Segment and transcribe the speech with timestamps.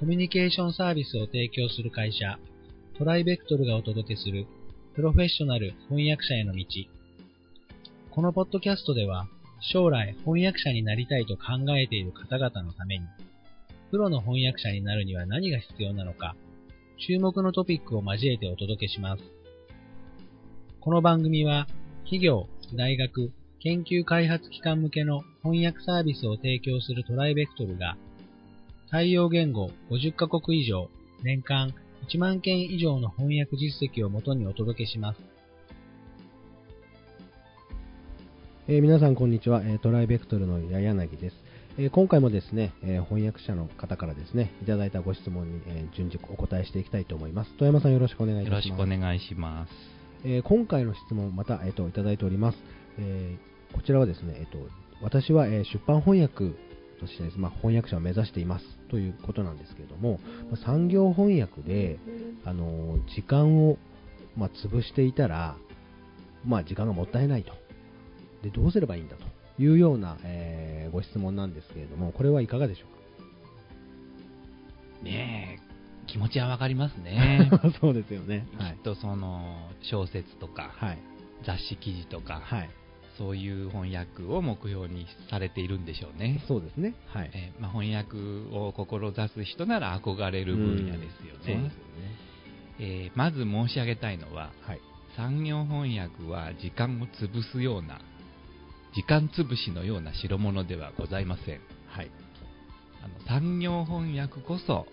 [0.00, 2.38] コミュニケーションサービスを提供する会社、
[2.96, 4.46] トライベクトルがお届けする
[4.94, 6.64] プロフェッショナル翻訳者への道。
[8.10, 9.28] このポッドキャストでは、
[9.60, 13.04] 将来翻訳者になりたいと考えている方々のために、
[13.90, 16.34] プロの翻訳者になるには何が必要なのか、
[17.06, 19.22] 注目のトピックを交えてお届けします。
[20.80, 21.66] この番組は、
[22.04, 27.98] 企業、大学、研究開発機関向けの翻訳サービスを提供するトライベクトルが、
[28.90, 30.88] 対応言語50カ国以上、
[31.22, 31.72] 年間
[32.08, 35.20] 1万件以上の翻訳実績をもとにお届けします。
[38.66, 41.36] えー皆さんこんにちは、えートライベクトルの矢柳です、
[41.78, 47.52] えー今回もですね、えー翻訳者の方からですねいただいたご質問に、えー順次お答えしていきたいと思います。
[47.58, 48.90] 富山さんよろしくお願いいよろしたします。
[48.90, 49.72] くお願いします。
[50.24, 52.58] えー今回の質問また、えー、といただいております、
[52.98, 54.58] えーこちらはですね、えー、と
[55.00, 56.56] 私は、えー出版翻訳
[57.00, 60.20] としてです、まあ、翻訳者を目指していますということなんですけれども、
[60.50, 61.98] まあ産業翻訳で、
[62.44, 63.78] あのー時間を、
[64.36, 65.56] まあ、潰していたら、
[66.44, 67.52] まあ、時間がもったいないと。
[68.42, 72.86] でどうすればいいんだというような、えーご質問なんですけれどもこれはいかがでしょ
[75.04, 77.48] ねえ、気持ちはわかりますうね。
[77.50, 78.46] か そうですよね。
[78.58, 78.72] はい。
[78.74, 80.98] きっとその小説とかはい。
[81.44, 82.70] 雑誌記事とか、はい
[83.20, 86.42] そういう翻訳を目標にされているんでしょうね。
[86.48, 88.16] そうですねはいえーまあ、翻訳
[88.56, 91.70] を志す人なら憧れる分野ですようんそうですよねね。
[92.78, 94.80] えーまず申し上げたいのは、はい
[95.16, 98.00] 産業翻訳は時間を潰すような、
[98.94, 101.60] 時間潰しのような代物ではございません。
[101.88, 102.10] はい
[103.02, 104.86] あの産業翻訳こそ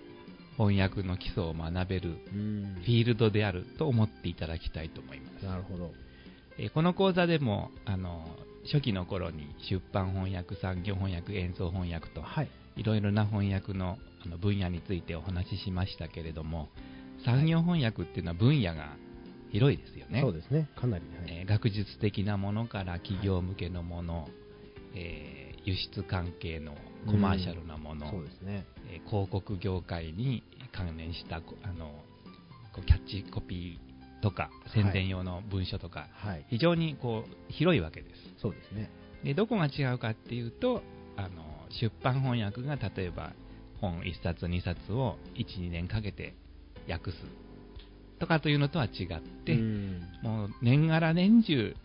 [0.58, 5.46] 翻訳の基礎を学べるうんフィールドであると思っていただきたいと思います。
[5.46, 5.92] なるほど
[6.58, 8.26] えーこの講座でもあの
[8.72, 12.50] 初期の頃に出版翻訳、産業翻訳、演奏翻訳とはい。
[12.76, 16.70] いろいろな翻訳のあの分野についてお話ししましたけれども
[17.26, 18.96] 産業翻訳っていうのは分野が
[19.52, 20.22] 広いですよね。
[20.22, 21.40] そうですね、かなり、はい。
[21.40, 24.28] えー学術的なものから企業向けのもの、
[24.96, 26.76] えー輸出関係の
[27.08, 31.92] コマーシャルなもの、そうですね、えー広告業界に関連したこあの
[32.86, 33.87] キャッチコピー
[34.22, 38.42] とか宣伝用の文書とか、はい、非常にこう広いわけです。
[38.42, 38.90] そうですね、
[39.24, 40.82] でどこが違うかっていうと
[41.16, 41.44] あの
[41.82, 43.34] 出版翻訳が例えば
[43.82, 46.36] 本1冊2冊を12年かけて
[46.90, 47.18] 訳す
[48.20, 50.02] とかというのとは違って、うん。
[50.24, 51.76] もう年がら年中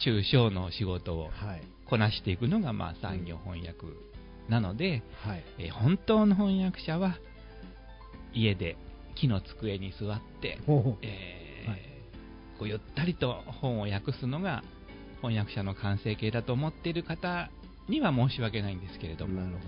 [0.00, 3.86] 中小の仕事をはい、こなしていくのがまあ産業翻訳
[4.48, 7.16] なので、はい、えー本当の翻訳者は
[8.34, 8.76] 家で
[9.14, 11.43] 木の机に座って、えーはい
[12.58, 14.62] こうゆったりと本を訳すのが
[15.22, 17.50] 翻訳者の完成形だと思っている方
[17.88, 19.58] には申し訳ないんですけれどもなるほ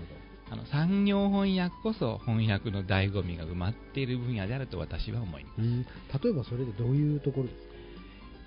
[0.49, 7.73] あの産業翻訳こそ翻訳の醍醐味が埋まっている分野であると私は思います、ど、うん、例えばそれでどういうところですか、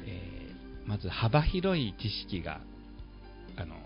[0.07, 0.51] えー
[0.91, 2.61] まず幅広い知識が
[3.57, 3.77] あの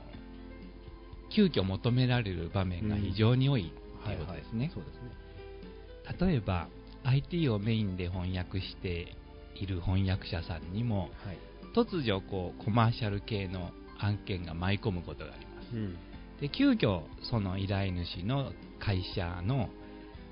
[1.34, 3.72] 急遽求められる場面が非常に多い
[4.04, 6.68] ということですね、そうですね、例えば
[7.04, 9.08] IT をメインで翻訳して
[9.54, 11.38] いる翻訳者さんにもはい、
[11.74, 15.74] 突如こうコマーシャル系の案件が舞い込むことがあります。
[15.74, 15.96] うん、
[16.40, 19.68] で急遽その依頼主の会社の、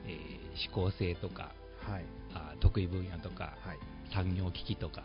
[0.06, 1.53] えー指向性とか
[1.83, 3.78] はい、あ得意分野とかはい、
[4.15, 5.03] 産業機器とか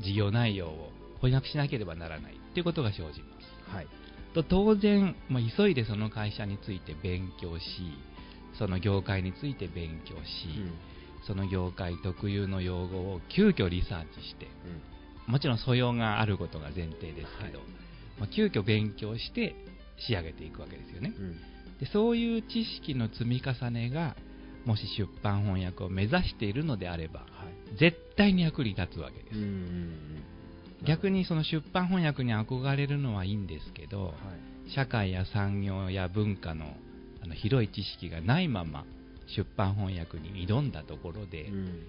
[0.00, 0.90] 事業内容を
[1.20, 3.76] 翻訳しなければならないということが生じます。
[3.76, 3.86] はい、
[4.34, 7.64] と当然、まあ、急いでその会社について勉強し
[8.58, 10.24] その業界について勉強し、
[11.26, 14.48] その業界特有の用語を急遽リサーチして
[15.26, 17.68] もちろん素養があることが前提ですけど、はい。
[18.20, 19.54] まあ、急遽勉強して
[20.06, 21.12] 仕上げていくわけですよね。
[21.16, 21.32] うん、うん、
[21.80, 24.16] でそういう知識の積み重ねが
[24.64, 30.22] もし出版翻訳を目指しているのであればはい、絶対に役に立つわけです、うん、うん、
[30.86, 34.12] 逆にその出版翻訳に憧れるのはいいんですけど、は
[34.66, 36.66] い、社会や産業や文化の
[37.22, 38.84] あの広い知識がないまま
[39.36, 41.82] 出版翻訳に挑んだところで、うん、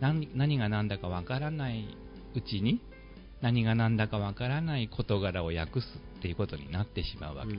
[0.00, 1.96] 何何が何だかわからない
[2.34, 2.80] うちに
[3.40, 5.86] 何が何だかわからない事柄を訳す
[6.18, 7.58] っていうことになってしまうわけで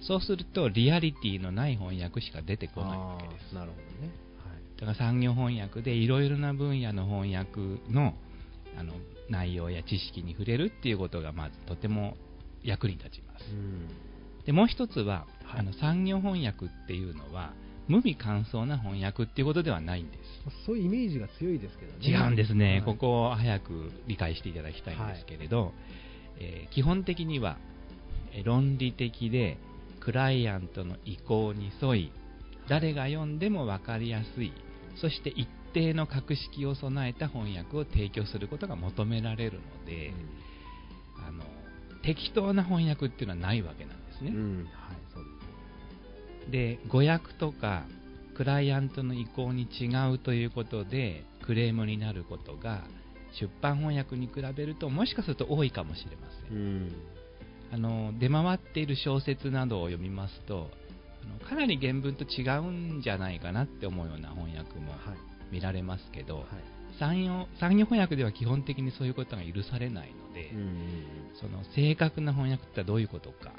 [0.00, 3.54] す、そうするとリアリティのない翻訳しか出てこないわけです。
[3.54, 4.12] なるほどね、
[4.76, 7.60] だから産業翻訳でいろいろな分野の翻訳
[7.92, 8.14] の
[8.78, 8.94] あの
[9.28, 12.16] 内容や知識に触れるっていうことがまずとても
[12.62, 13.44] 役に立ちます。
[13.44, 13.88] はい、うん、
[14.46, 15.60] でもう一つは、はい。
[15.60, 17.52] あの産業翻訳っていうのは
[17.92, 20.22] 無味乾燥な翻訳っていうことではないんです。
[20.66, 22.82] そういうイメージが強いですけどね、違うんですね、はい。
[22.82, 25.72] ここを早く理解していただきたいんですけれど、
[26.40, 27.58] えー基本的には
[28.32, 29.58] えー論理的で
[30.00, 32.12] クライアントの意向に沿い
[32.68, 34.52] 誰が読んでも分かりやすい
[35.00, 40.14] そして一定の格式を備えた翻訳を提供することが求められるので、
[41.28, 41.44] あの
[42.02, 44.30] 適当な翻訳っていうのはないわけなんですね。
[44.30, 44.56] うん。
[44.64, 45.01] はい
[46.52, 47.84] で誤訳とか
[48.36, 52.84] クライアントの意向に違うということでクレームになることが
[53.40, 56.92] 出版翻訳に比べるともしかすると多いかもしれません、うん。
[57.72, 60.70] あの出回っている小説などを読みますと
[61.24, 64.98] あのかなり原文と違うんじゃないかなって思うような翻訳もはい。
[65.52, 66.46] 見られますけど、はい。
[66.98, 70.68] 産業産業翻訳では基本的にそういうことが許されないので、うんうん。
[71.40, 73.52] その正確な翻訳ってどういうことか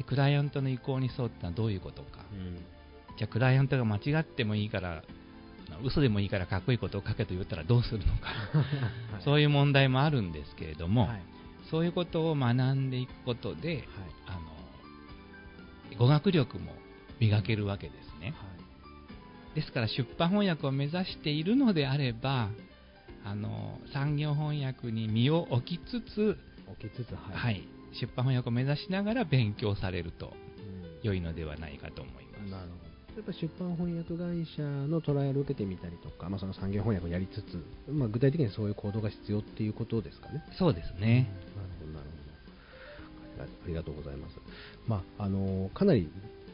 [0.00, 2.56] でクライアントの意向に沿ってのはどういうことか、うん。
[3.18, 5.02] じゃあクライアントが間違ってもいいから
[5.84, 8.28] 嘘でもいいからかっこいいことを書けと言ったらどうするのか、
[9.12, 9.22] はい。
[9.22, 11.22] そういう問題もあるんですけれども、はい。
[11.70, 13.86] そういうことを学んでいくことではい。
[14.26, 14.32] あ
[15.92, 16.72] の語学力も
[17.18, 18.32] 磨けるわけですね。
[19.54, 22.48] ですから出版翻訳を目指しているのであれば
[23.24, 26.38] あの産業翻訳に身を置きつつ、
[26.80, 32.50] 起きつつははい出版翻訳を目指しながら勉強されるとうん良いのではないかと思います。
[32.50, 40.44] なるほどやっぱ出版翻訳会社のトライアルを受けてみたりとか、まあ、その産業翻訳をやりつつ、まあ、具体的にそういう行動が必要っていうことですかね。
[40.58, 41.28] そうですね。
[41.56, 43.42] なるほど、なるほど。
[43.42, 44.36] ありがとうございます。
[44.86, 46.08] まあ、あのかなり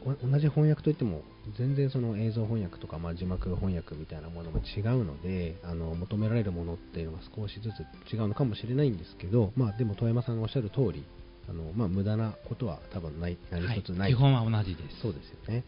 [0.06, 1.22] お同じ翻訳といっても、
[1.58, 11.04] 全然その映像翻訳とか、まあ、字幕翻訳みたいなものも違うので、あの求められるものっていうのは少しずつ違うのかもしれないんですけど、まあ、でも遠山さんがおっしゃる通り、
[11.48, 15.00] あのまあ、無駄なことは多分ない、何はい一つない、基本は同じです。
[15.00, 15.64] そうですよね。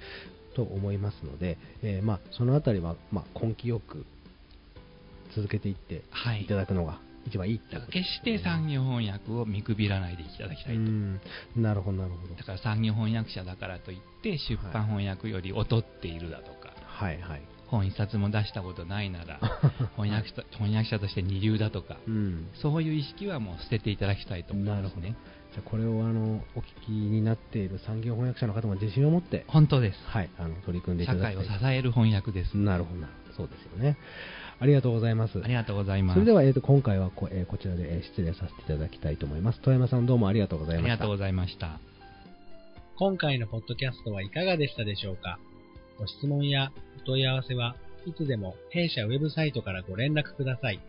[0.54, 4.04] と思いますので、えーまあ、そのあたりは、まあ、根気よく
[5.34, 10.80] 続けていってはいいただくのが一番いいってだからことです決して産業翻訳を見くびらないでいただきたいと。
[10.80, 11.20] うん
[11.56, 12.34] なるほど、なるほど。
[12.34, 17.42] だから産業翻訳者だからといって出版翻訳より劣っているだとか、はいはい。
[17.70, 19.40] 本一冊も出したことないなら
[19.96, 22.48] 翻訳者翻訳者として二流だとかうん。
[22.54, 25.14] そういう意識はもう捨てていただきたいと思いますね
[25.52, 33.96] じゃあこれをあのお聞きになっている産業翻訳者の方も自信を持って、本当ですはい、あの取り組んでいた社会だきたいを支える翻訳ですなるほどなるほど、そうですよね。
[34.60, 35.40] ありがとうございます。
[35.42, 39.60] ありがとうございますそれでは、えー、と今回はこ,、えーこちらで、えー失礼させていただきたいと思います。
[39.60, 40.92] 富山さんどうもありがとうございました。
[40.92, 41.80] ありがとうございました
[42.96, 45.38] 今回のポッドキャストはいかがでしたでしょうか？
[45.98, 46.70] ご質問や
[47.02, 50.80] お問い合わせはいつでも弊社ウェブサイトからご連絡ください。